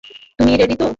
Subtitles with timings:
[0.39, 0.87] তুমি রেডি তো?